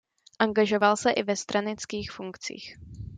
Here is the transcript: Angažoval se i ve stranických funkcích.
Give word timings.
Angažoval 0.39 0.97
se 0.97 1.11
i 1.11 1.23
ve 1.23 1.35
stranických 1.35 2.11
funkcích. 2.11 2.77